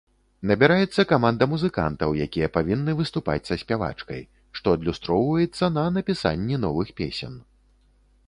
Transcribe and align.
Набіраецца 0.49 1.01
каманда 1.09 1.47
музыкантаў, 1.51 2.13
якія 2.25 2.47
павінны 2.55 2.95
выступаць 3.01 3.43
са 3.49 3.57
спявачкай, 3.63 4.21
што 4.59 4.73
адлюстроўваецца 4.77 5.69
на 5.77 5.83
напісанні 5.99 6.55
новых 6.65 6.87
песен. 7.01 7.33